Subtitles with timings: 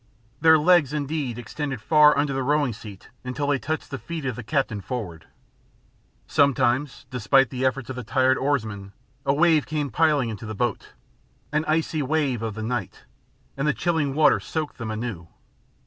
[0.39, 4.35] Their legs indeed extended far under the rowing seat until they touched the feet of
[4.35, 5.27] the captain forward.
[6.25, 8.93] Sometimes, despite the efforts of the tired oarsman,
[9.27, 10.93] a wave came piling into the boat,
[11.51, 13.03] an icy wave of the night,
[13.55, 15.27] and the chilling water soaked them anew.